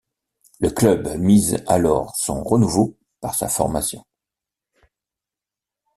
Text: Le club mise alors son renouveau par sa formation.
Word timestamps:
Le 0.59 0.71
club 0.71 1.15
mise 1.17 1.63
alors 1.67 2.15
son 2.15 2.41
renouveau 2.43 2.97
par 3.19 3.35
sa 3.35 3.47
formation. 3.47 4.03